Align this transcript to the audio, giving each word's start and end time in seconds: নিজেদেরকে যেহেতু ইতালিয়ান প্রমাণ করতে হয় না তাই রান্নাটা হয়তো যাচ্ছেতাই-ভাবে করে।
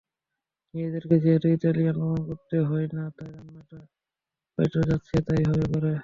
নিজেদেরকে 0.73 1.15
যেহেতু 1.23 1.47
ইতালিয়ান 1.49 1.95
প্রমাণ 1.97 2.21
করতে 2.29 2.57
হয় 2.69 2.87
না 2.93 3.03
তাই 3.17 3.29
রান্নাটা 3.35 3.79
হয়তো 4.57 4.77
যাচ্ছেতাই-ভাবে 4.89 5.65
করে। 5.73 5.91